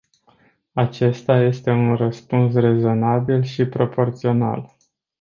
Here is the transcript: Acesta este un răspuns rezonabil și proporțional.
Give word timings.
Acesta 0.73 1.39
este 1.41 1.69
un 1.71 1.95
răspuns 1.95 2.53
rezonabil 2.53 3.43
și 3.43 3.65
proporțional. 3.65 4.75